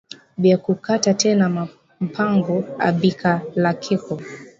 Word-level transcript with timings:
Bya 0.41 0.55
ku 0.63 0.71
kata 0.85 1.11
tena 1.21 1.45
ma 1.55 1.63
mpango 2.05 2.55
abikalakeko 2.87 4.13